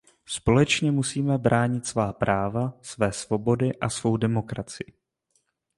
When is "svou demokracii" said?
3.89-4.93